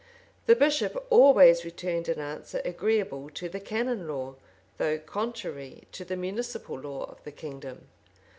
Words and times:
The 0.47 0.55
bishop 0.55 1.05
always 1.11 1.63
returned 1.63 2.09
an 2.09 2.17
answer 2.17 2.59
agreeable 2.65 3.29
to 3.35 3.47
the 3.47 3.59
canon 3.59 4.07
law, 4.07 4.33
though 4.79 4.97
contrary 4.97 5.83
to 5.91 6.03
the 6.03 6.17
municipal 6.17 6.75
law 6.79 7.03
of 7.03 7.23
the 7.23 7.31
kingdom. 7.31 7.87